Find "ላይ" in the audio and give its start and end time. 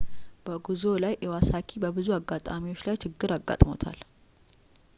1.03-1.13, 2.87-2.97